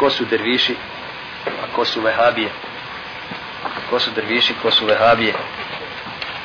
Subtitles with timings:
[0.00, 0.74] ko su derviši,
[1.46, 2.48] a ko su vehabije.
[3.90, 5.34] Ko su derviši, ko su vehabije.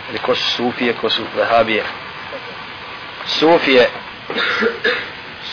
[0.10, 1.84] Ili ko su sufije, ko su vehabije.
[3.26, 3.90] Sufije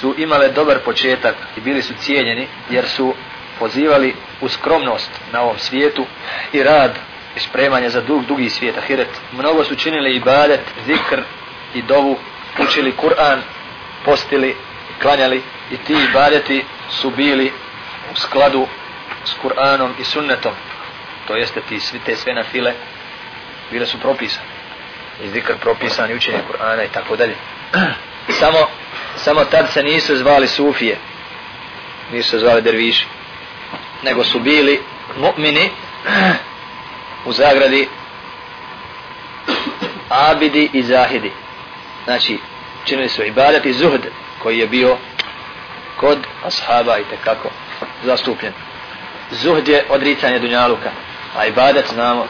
[0.01, 3.15] su imale dobar početak i bili su cijenjeni jer su
[3.59, 6.07] pozivali u skromnost na ovom svijetu
[6.53, 6.99] i rad
[7.37, 9.09] i spremanje za dug, dugi svijet, ahiret.
[9.33, 11.23] Mnogo su činili ibadet, zikr
[11.75, 12.19] i dovu,
[12.59, 13.41] učili Kur'an,
[14.05, 14.57] postili,
[15.03, 17.53] klanjali i ti ibadeti su bili
[18.13, 18.67] u skladu
[19.25, 20.53] s Kur'anom i sunnetom.
[21.27, 22.73] To jeste ti svi te sve na file
[23.71, 24.47] bile su propisane.
[25.25, 27.35] I zikr propisan i učenje Kur'ana i tako dalje.
[28.41, 28.69] Samo,
[29.17, 30.99] samo tad se nisu zvali sufije.
[32.13, 33.07] Nisu se zvali derviši.
[34.03, 34.83] Nego su bili
[35.17, 35.69] mu'mini
[37.29, 37.89] u zagradi
[40.09, 41.33] abidi i zahidi.
[42.05, 42.39] Znači,
[42.85, 44.07] činili su ibadat i zuhd
[44.39, 44.97] koji je bio
[45.97, 47.51] kod ashaba i tekako
[48.05, 48.53] zastupljen.
[49.31, 50.91] Zuhd je odricanje dunjaluka,
[51.37, 52.27] a ibadat znamo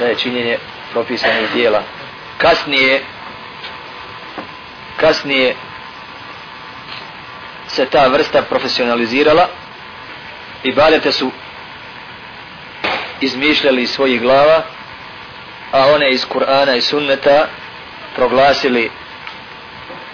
[0.00, 0.58] da je činjenje
[0.92, 1.82] propisanih dijela.
[2.38, 3.02] Kasnije
[4.96, 5.54] kasnije
[7.66, 9.48] se ta vrsta profesionalizirala
[10.62, 11.30] i badete su
[13.20, 14.62] izmišljali iz svojih glava
[15.72, 17.48] a one iz Kur'ana i Sunneta
[18.16, 18.90] proglasili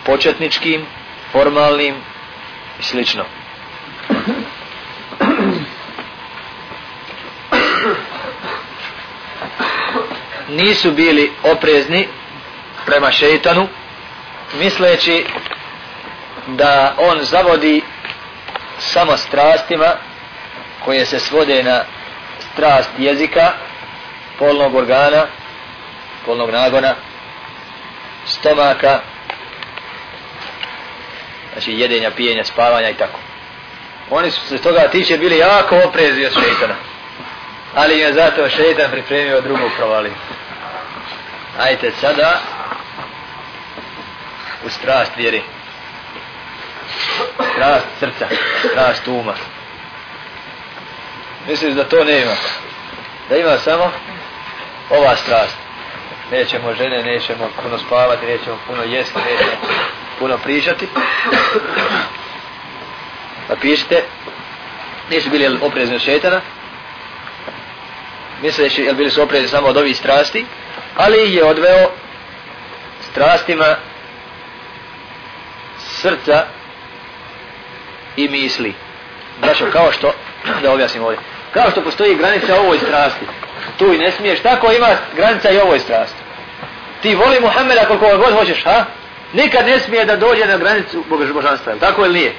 [0.04, 0.86] početničkim,
[1.32, 1.94] formalnim
[2.80, 3.24] i slično.
[10.56, 12.08] Nisu bili oprezni
[12.86, 13.68] prema šeitanu,
[14.54, 15.24] misleći
[16.46, 17.82] da on zavodi
[18.78, 19.92] samo strastima
[20.84, 21.80] koje se svode na
[22.52, 23.52] strast jezika,
[24.38, 25.26] polnog organa,
[26.24, 26.94] polnog nagona,
[28.24, 29.00] stomaka,
[31.52, 33.18] znači jedenja, pijenja, spavanja i tako.
[34.10, 36.74] Oni su se toga tiče bili jako oprezni od šeitana.
[37.74, 40.12] Ali je zato šeitan pripremio drugu provaliju.
[41.58, 42.40] Ajte sada
[44.66, 45.42] u strast vjeri.
[47.52, 48.26] Strast srca,
[48.70, 49.34] strast uma.
[51.48, 52.32] Misliš da to nema?
[53.28, 53.92] Da ima samo
[54.90, 55.56] ova strast.
[56.30, 59.56] Nećemo žene, nećemo puno spavati, nećemo puno jesti, nećemo
[60.18, 60.88] puno pričati.
[63.48, 64.02] Pa pišite,
[65.10, 66.40] nisu bili oprezni od šetana,
[68.42, 70.46] misleći, jel bili su oprezni samo od ovih strasti,
[70.96, 71.90] ali ih je odveo
[73.10, 73.76] strastima
[75.78, 76.44] srca
[78.16, 78.74] i misli.
[79.40, 80.12] Braćo, kao što,
[80.62, 81.18] da objasnim ovdje,
[81.54, 83.26] kao što postoji granica ovoj strasti,
[83.78, 86.18] tu i ne smiješ, tako ima granica i ovoj strasti.
[87.02, 88.84] Ti voli Muhammeda koliko god hoćeš, ha?
[89.32, 92.32] Nikad ne smije da dođe na granicu božanstva, tako ili nije?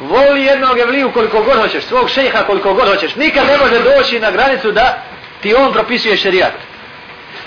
[0.00, 4.20] Voli jednog evliju koliko god hoćeš, svog šeha koliko god hoćeš, nikad ne može doći
[4.20, 5.02] na granicu da
[5.42, 6.52] ti on propisuje šerijat.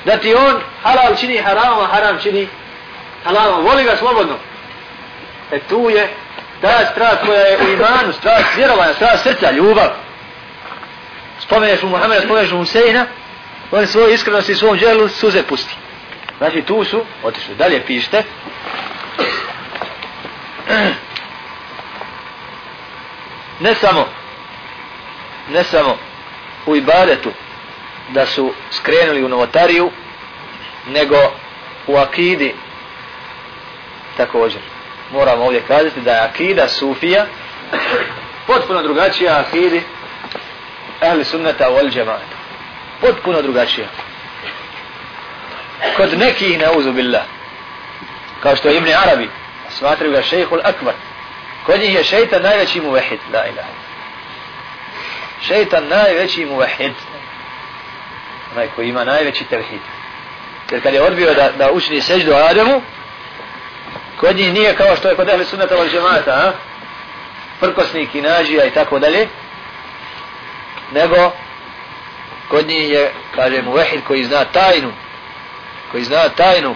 [0.06, 2.48] Da ti on halal čini haram, a haram čini
[3.24, 4.36] halal, voli ga slobodno.
[5.52, 6.10] E tu je
[6.62, 9.90] ta strast koja je u imanu, strast vjerovanja, strast srca, ljubav.
[11.40, 13.06] Spomeneš mu Muhammeda, spomeneš mu Huseina,
[13.72, 15.76] on svoje iskrenosti i svom djelu suze pusti.
[16.38, 18.24] Znači tu su, otišli, dalje pište.
[23.60, 24.08] Ne samo,
[25.50, 25.98] ne samo
[26.66, 27.32] u ibadetu
[28.10, 29.92] da su skrenuli u novotariju,
[30.88, 31.16] nego
[31.88, 32.56] u akidi
[34.18, 34.62] također.
[35.12, 37.26] Moramo ovdje kazati da je akida sufija
[38.48, 39.84] potpuno drugačija akidi
[41.02, 42.36] ehli sunnata wal džemata.
[43.02, 43.88] Potpuno drugačija
[45.96, 47.24] kod nekih ne uzu billah
[48.40, 49.30] kao što je Ibn Arabi
[49.70, 50.94] smatraju ga šejhul akbar
[51.66, 53.70] kod njih je šeitan najveći muvahid la ilaha
[55.42, 56.94] šeitan najveći muvahid
[58.56, 59.82] onaj koji ima najveći tevhid.
[60.72, 62.82] Jer kad je odbio da, da učini seždu Ademu,
[64.20, 66.52] kod njih nije kao što je kod ehli sunnata wal džemata a?
[67.60, 69.28] prkosnik i nađija i tako dalje
[70.92, 71.32] nego
[72.48, 74.92] kod njih je kaže muvahid koji zna tajnu
[75.92, 76.76] koji zna tajnu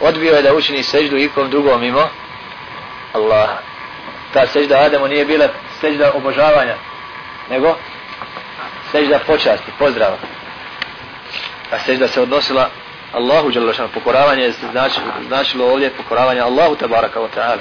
[0.00, 2.08] odbio je da učini seždu ikom drugom mimo
[3.12, 3.48] Allah
[4.32, 5.48] ta sežda Ademu nije bila
[5.80, 6.74] sežda obožavanja
[7.50, 7.76] nego
[8.92, 10.16] sežda počasti, pozdrava
[11.74, 12.70] a sežda se odnosila
[13.12, 13.88] Allahu Đalešanu.
[13.94, 17.60] pokoravanje je značilo, značilo ovdje pokoravanje Allahu tabaraka wa ta'ala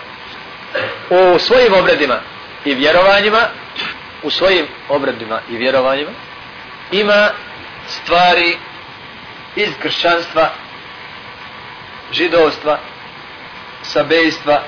[1.09, 2.19] u svojim obredima
[2.65, 3.39] i vjerovanjima
[4.23, 6.11] u svojim obredima i vjerovanjima
[6.91, 7.29] ima
[7.87, 8.57] stvari
[9.55, 10.49] iz kršćanstva,
[12.11, 12.79] židovstva,
[13.81, 14.63] sabejstva,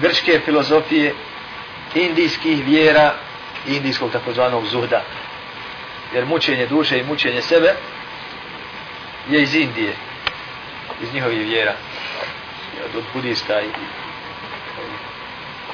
[0.00, 1.14] grčke filozofije,
[1.94, 3.14] indijskih vjera
[3.66, 5.02] i indijskog takozvanog zuhda.
[6.14, 7.74] Jer mučenje duše i mučenje sebe
[9.30, 9.92] je iz Indije,
[11.02, 11.74] iz njihovih vjera,
[12.96, 13.68] od budista i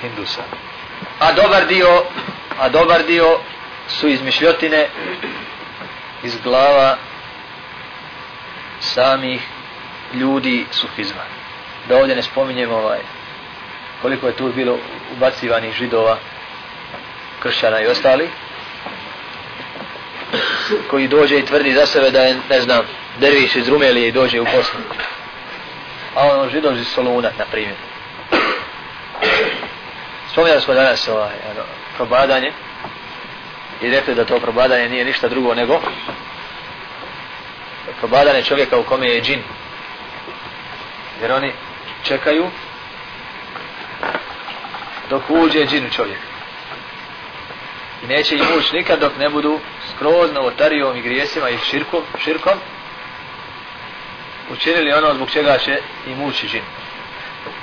[0.00, 0.42] hindusa.
[1.18, 2.04] A dobar dio,
[2.58, 3.38] a dobar dio
[3.88, 4.88] su izmišljotine
[6.22, 6.96] iz glava
[8.80, 9.40] samih
[10.14, 11.22] ljudi sufizma.
[11.88, 12.98] Da ovdje ne spominjemo ovaj,
[14.02, 14.78] koliko je tu bilo
[15.12, 16.18] ubacivanih židova,
[17.40, 18.28] kršćana i ostali,
[20.90, 22.84] koji dođe i tvrdi za sebe da je, ne znam,
[23.20, 24.80] derviš iz Rumelije i dođe u Bosnu.
[26.14, 27.76] A ono židov iz Soluna, na primjer.
[30.32, 31.62] Spominjali smo danas ovaj, ano,
[31.96, 32.52] probadanje
[33.82, 35.80] i rekli da to probadanje nije ništa drugo nego
[37.98, 39.42] probadanje čovjeka u kome je džin.
[41.22, 41.52] Jer oni
[42.02, 42.50] čekaju
[45.10, 46.26] dok uđe džin u čovjeka.
[48.04, 49.60] I neće im ući nikad dok ne budu
[49.94, 52.58] skroz novotarijom i grijesima i širkom, širkom
[54.52, 56.62] učinili ono zbog čega će im ući džin.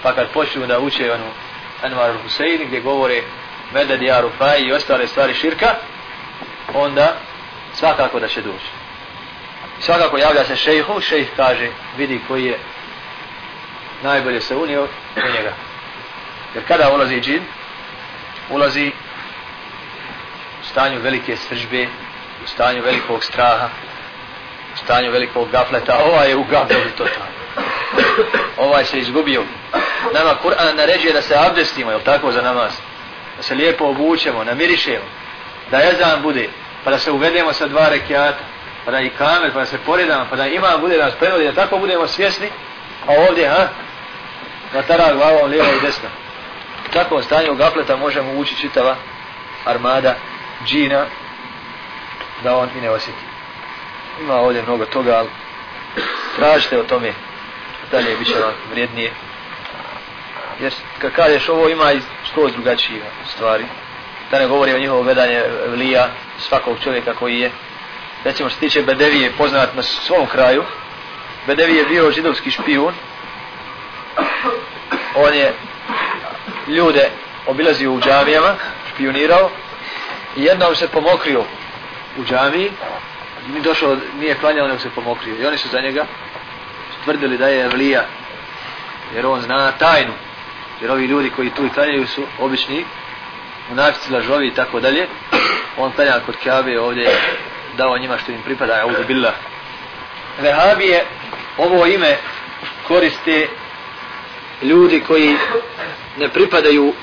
[0.04, 1.26] Pa kad počnu da uče onu
[1.84, 3.22] Anwar Hussein gdje govore
[3.74, 5.76] Medad ja Rufai i ostale stvari širka,
[6.74, 7.16] onda
[7.74, 8.66] svakako da će doći.
[9.80, 12.60] Svakako javlja se šejhu, šejh kaže, vidi koji je
[14.04, 14.84] najbolje se unio
[15.16, 15.54] u njega.
[16.56, 17.44] Jer kada ulazi džin,
[18.50, 18.92] ulazi
[20.62, 21.88] u stanju velike sržbe,
[22.44, 23.70] u stanju velikog straha,
[24.76, 27.40] stanju velikog gafleta, ovaj je u gafletu totalno.
[28.58, 29.44] Ovaj se izgubio.
[30.14, 32.72] Nama Kur'an naređuje da se abdestimo, jel tako za namaz?
[33.38, 35.06] Da se lijepo obučemo, namirišemo,
[35.72, 36.50] da jezan bude,
[36.84, 38.44] pa da se uvedemo sa dva rekiata,
[38.86, 41.52] pa da i kamer, pa da se poredamo, pa da ima bude nas prevodi, da
[41.52, 42.50] tako budemo svjesni,
[43.08, 43.68] a ovdje, ha,
[44.74, 46.10] na tara glavom lijevo i desno.
[46.90, 48.96] U takvom stanju gafleta možemo ući čitava
[49.66, 50.16] armada
[50.66, 51.06] džina
[52.44, 53.29] da on i ne osjeti.
[54.22, 55.30] Ima ovdje mnogo toga, ali
[56.36, 57.14] tražite o tome
[57.92, 59.12] dalje, bit će vam vrijednije.
[60.60, 62.02] Jer kad kažeš ovo ima i
[62.32, 63.66] skroz drugačije stvari.
[64.32, 67.52] Da ne govori o njihovo gledanje vlija svakog čovjeka koji je.
[68.24, 70.64] Recimo što se tiče Bedevije poznat na svom kraju.
[71.48, 72.94] Bedevije je bio židovski špijun.
[75.16, 75.54] On je
[76.68, 77.10] ljude
[77.48, 78.56] obilazio u džamijama,
[78.94, 79.50] špionirao
[80.36, 81.44] i jednom se pomokrio
[82.18, 82.72] u džamiji
[83.48, 85.36] nije došao, nije klanjao, nego se pomokrio.
[85.42, 86.06] I oni su za njega
[87.04, 88.06] tvrdili da je Evlija,
[89.16, 90.14] jer on zna tajnu.
[90.82, 92.86] Jer ovi ljudi koji tu i klanjaju su obični,
[93.70, 95.08] munafici, lažovi i tako dalje.
[95.78, 97.10] On klanja kod Kabe ovdje
[97.78, 99.34] dao njima što im pripada, a uzu billah.
[100.42, 101.06] Vehabije
[101.58, 102.18] ovo ime
[102.88, 103.48] koriste
[104.62, 105.38] ljudi koji
[106.18, 106.94] ne pripadaju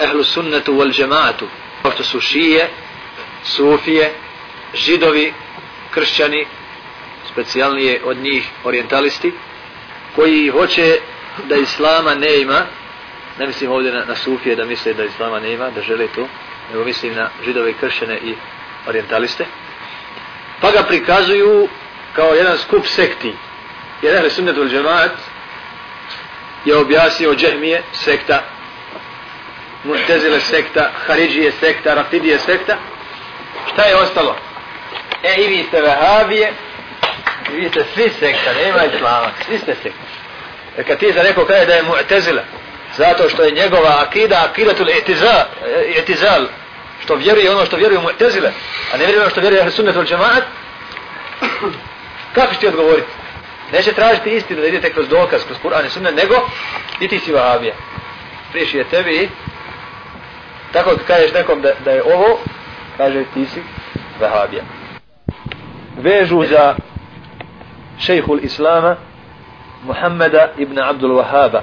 [0.00, 1.46] ehlu sunnetu wal džematu,
[1.82, 2.68] kao što su šije,
[3.44, 4.12] sufije,
[4.74, 5.32] židovi,
[5.90, 6.46] kršćani,
[7.32, 9.32] specijalnije od njih orientalisti,
[10.14, 10.98] koji hoće
[11.48, 12.60] da islama ne ima,
[13.38, 16.28] ne mislim ovdje na, na sufije da misle da islama ne ima, da žele to,
[16.70, 18.34] nego mislim na židove kršćane i
[18.88, 19.44] orientaliste,
[20.60, 21.68] pa ga prikazuju
[22.12, 23.34] kao jedan skup sekti.
[24.02, 25.12] Jedan sunnet ul džemaat
[26.64, 28.42] je objasnio džehmije, sekta,
[29.84, 32.76] Mu'tezile sekta, Haridžije sekta, Rafidije sekta.
[33.72, 34.36] Šta je ostalo?
[35.22, 36.52] E, i vi ste vehabije,
[37.52, 40.06] i vi ste svi sekta, nema islama, svi ste sekta.
[40.76, 42.40] Jer kad ti za neko kaže da je Mu'tezila,
[42.96, 45.44] zato što je njegova akida, akidatul etizal,
[45.96, 46.46] etizal,
[47.04, 48.50] što vjeruje ono što vjeruje Mu'tezile,
[48.94, 50.44] a ne vjeruje ono što vjeruje sunnetul Džemaat,
[52.34, 53.08] kako će ti odgovoriti?
[53.72, 56.34] Neće tražiti istinu da idete kroz dokaz, kroz Kur'an i Sunnet, nego
[57.00, 57.74] i ti si Vahabija.
[58.52, 59.28] Priješi je tebi i
[60.72, 62.38] tako kad kažeš nekom da, da je ovo,
[62.96, 63.62] kaže ti si
[64.20, 64.62] Vahabija.
[66.02, 66.74] Vežu za
[67.98, 68.96] šejhul Islama
[69.84, 71.62] Muhammeda ibn Abdul Wahaba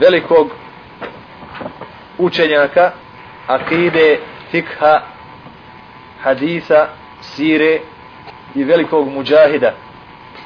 [0.00, 0.50] velikog
[2.18, 2.92] učenjaka
[3.46, 4.18] akide,
[4.50, 5.02] fikha,
[6.22, 6.88] hadisa,
[7.20, 7.80] sire
[8.54, 9.72] i velikog muđahida.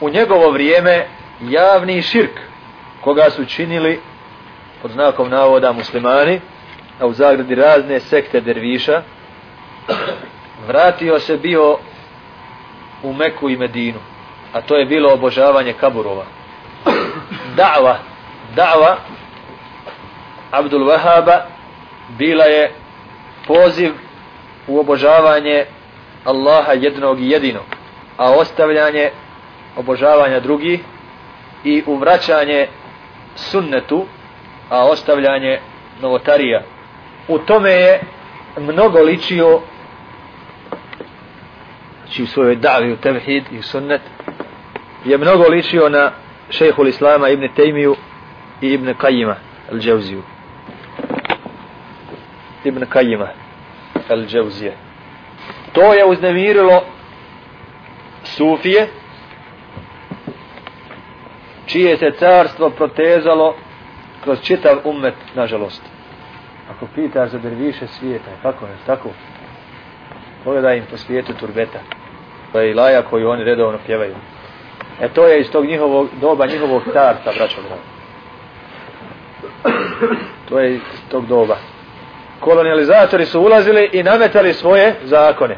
[0.00, 1.06] U njegovo vrijeme
[1.40, 2.40] javni širk
[3.00, 4.00] koga su činili
[4.82, 6.40] pod znakom navoda muslimani,
[7.00, 9.02] a u zagradi razne sekte derviša,
[10.66, 11.78] vratio se bio
[13.02, 13.98] u Meku i Medinu,
[14.52, 16.24] a to je bilo obožavanje kaburova.
[17.56, 17.96] Da'va,
[18.56, 18.96] da'va
[20.50, 21.40] Abdul Wahaba
[22.18, 22.72] bila je
[23.46, 23.92] poziv
[24.68, 25.64] u obožavanje
[26.24, 27.64] Allaha jednog i jedinog,
[28.16, 29.10] a ostavljanje
[29.76, 30.80] obožavanja drugih
[31.64, 32.66] i uvraćanje
[33.36, 34.06] sunnetu
[34.72, 35.60] a ostavljanje
[36.00, 36.62] novotarija.
[37.28, 38.00] U tome je
[38.56, 39.60] mnogo ličio
[42.12, 44.00] znači u svojoj davi u tevhid i sunnet
[45.04, 46.12] je mnogo ličio na
[46.50, 47.96] šejhul islama ibn Tejmiju
[48.60, 49.36] i ibn Kajima
[49.72, 50.20] al-đevziju.
[52.64, 53.28] ibn Kajima
[54.08, 54.72] al-đevzije.
[55.72, 56.84] to je uznemirilo
[58.22, 58.88] Sufije
[61.66, 63.56] čije se carstvo protezalo
[64.24, 65.82] kroz čitav umet, nažalost.
[66.70, 69.08] Ako pitaš za derviše svijeta, kako je, tako?
[70.44, 72.01] Pogledaj im po svijetu turbeta.
[72.52, 74.14] Pa Lejlaja koju oni redovno pjevaju.
[75.00, 77.56] E to je iz tog njihovog doba, njihovog carstva, braćo.
[80.48, 80.80] To je iz
[81.10, 81.56] tog doba.
[82.40, 85.56] Kolonializatori su ulazili i nametali svoje zakone.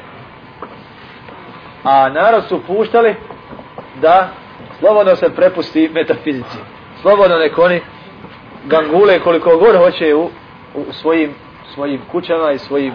[1.84, 3.14] A narod su puštali
[4.00, 4.28] da
[4.78, 6.58] slobodno se prepusti metafizici.
[7.02, 7.80] Slobodno nek oni
[8.64, 10.30] gangule koliko god hoće u,
[10.74, 11.34] u svojim,
[11.74, 12.92] svojim kućama i svojim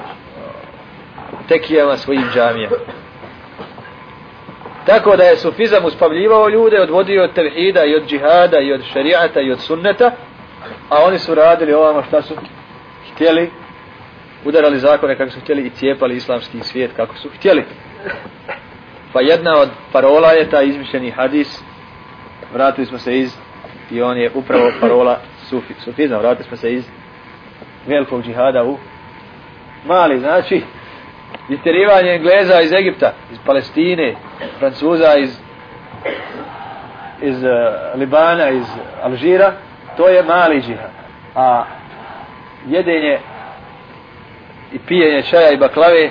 [1.47, 2.75] tekijama, svojim džamijama.
[4.89, 9.41] Tako da je sufizam uspavljivao ljude, odvodio od tevhida i od džihada i od šarijata
[9.41, 10.11] i od sunneta,
[10.89, 12.33] a oni su radili ovamo šta su
[13.11, 13.49] htjeli,
[14.45, 17.63] udarali zakone kako su htjeli i cijepali islamski svijet kako su htjeli.
[19.13, 21.63] Pa jedna od parola je ta izmišljeni hadis,
[22.53, 23.35] vratili smo se iz,
[23.91, 25.19] i on je upravo parola
[25.49, 26.85] sufi, sufizam, vratili smo se iz
[27.87, 28.77] velikog džihada u
[29.85, 30.61] mali, znači,
[31.49, 34.15] istjerivanje Engleza iz Egipta, iz Palestine,
[34.59, 35.39] Francuza iz
[37.21, 37.49] iz uh,
[37.95, 38.65] Libana, iz
[39.03, 39.53] Alžira,
[39.97, 40.91] to je mali džihad.
[41.35, 41.65] A
[42.67, 43.19] jedenje
[44.73, 46.09] i pijenje čaja i baklave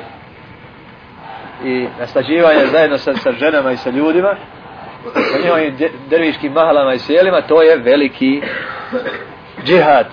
[1.64, 4.34] i nastađivanje zajedno sa, sa ženama i sa ljudima
[5.14, 5.76] sa njihovim
[6.10, 8.42] derviškim mahalama i sjelima to je veliki
[9.64, 10.06] džihad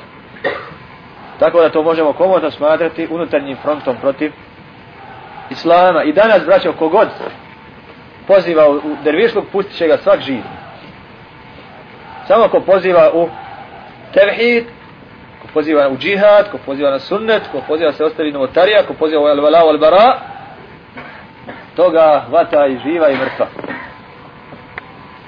[1.39, 4.31] tako da to možemo komodno smatrati unutarnjim frontom protiv
[5.49, 6.03] islama.
[6.03, 7.07] I danas braćo kogod
[8.27, 10.41] poziva u dervišluk, pustit će ga svak živ.
[12.27, 13.29] Samo ko poziva u
[14.13, 14.65] tevhid
[15.41, 19.21] ko poziva u džihad ko poziva na sunnet ko poziva se ostavi novotarija ko poziva
[19.21, 20.19] u al-vala al-bara
[21.75, 23.47] toga vata i živa i mrtva.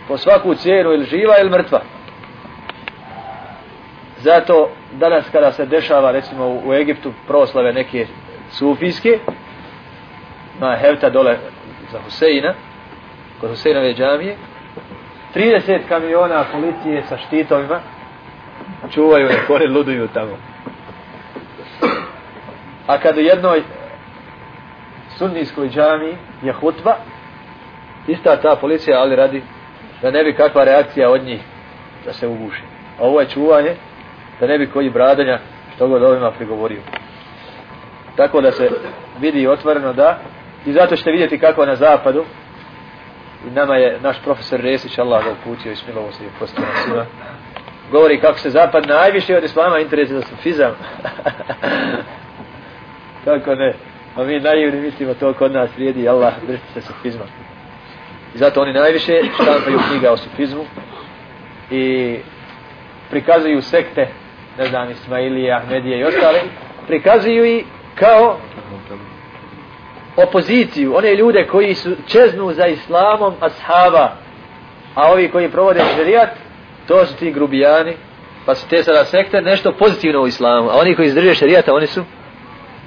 [0.08, 1.82] Po svaku cijenu ili živa ili mrtva.
[4.18, 8.08] Zato danas kada se dešava recimo u Egiptu proslave neke
[8.52, 9.20] sufijske
[10.60, 11.38] na Hevta dole
[11.92, 12.54] za Huseina
[13.42, 14.36] kod Huseinove džamije.
[15.36, 17.80] 30 kamiona policije sa štitovima
[18.94, 20.38] čuvaju nek oni luduju tamo.
[22.88, 23.64] A kad u jednoj
[25.18, 26.96] sunnijskoj džamiji je hutba
[28.08, 29.44] ista ta policija ali radi
[30.02, 31.42] da ne bi kakva reakcija od njih
[32.06, 32.62] da se uguši.
[33.00, 33.76] A ovo je čuvanje
[34.40, 35.40] da ne bi koji bradanja
[35.76, 36.82] što god ovima prigovorio.
[38.16, 38.70] Tako da se
[39.20, 40.20] vidi otvoreno da
[40.68, 42.26] i zato ćete vidjeti kako na zapadu
[43.48, 47.06] i nama je naš profesor Resić Allah ga uputio i smilovo se je postao svima
[47.92, 50.72] govori kako se zapad najviše od islama interesi za sufizam.
[53.26, 53.74] Kako ne?
[54.16, 57.26] A mi naivni mislimo to kod nas vrijedi Allah držite se sufizma.
[58.36, 60.66] I zato oni najviše štampaju knjiga o sufizmu
[61.72, 62.16] i
[63.10, 64.08] prikazuju sekte
[64.58, 66.40] ne znam Ismailije, Ahmedije i ostale
[66.88, 67.64] prikazuju i
[67.96, 68.38] kao
[70.18, 74.12] opoziciju, one ljude koji su čeznu za islamom ashaba,
[74.96, 76.30] a ovi koji provode šerijat,
[76.88, 77.94] to su ti grubijani,
[78.46, 81.88] pa su te sada sekte nešto pozitivno u islamu, a oni koji izdrže šerijata, oni
[81.88, 82.04] su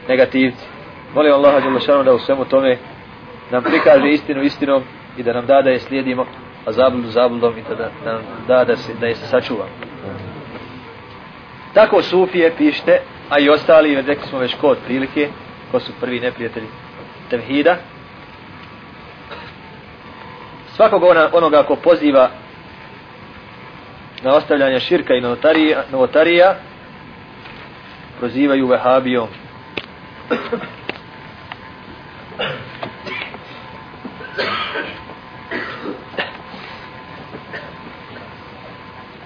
[0.08, 0.66] negativci.
[1.14, 2.78] Molim Allaha Đelešanu da u svemu tome
[3.50, 4.82] nam prikaže istinu istinom
[5.18, 6.26] i da nam da da je slijedimo,
[6.66, 9.66] a zabludu zabludom i da, da, da nam da da, se, da je se sačuva.
[11.74, 15.28] Tako Sufije pište, a i ostali, rekli smo već kod prilike,
[15.70, 16.66] ko su prvi neprijatelji
[17.30, 17.76] tevhida.
[20.76, 22.30] Svakog ona, onoga ko poziva
[24.22, 26.54] na ostavljanje širka i novotarija, novotarija
[28.18, 29.28] prozivaju vehabijom.